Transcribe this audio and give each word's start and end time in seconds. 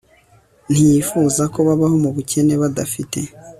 Ntiyifuza 0.71 1.43
ko 1.53 1.59
babaho 1.67 1.95
mu 2.03 2.09
bukene 2.15 2.53
badafite 2.61 3.19